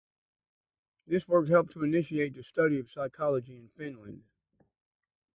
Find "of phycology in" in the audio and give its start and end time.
2.79-3.69